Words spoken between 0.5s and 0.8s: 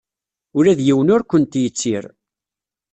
Ula d